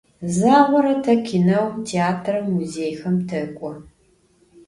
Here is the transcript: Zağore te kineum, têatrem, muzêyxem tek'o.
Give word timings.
Zağore 0.37 0.95
te 1.03 1.13
kineum, 1.25 1.73
têatrem, 1.87 2.45
muzêyxem 2.55 3.17
tek'o. 3.29 3.71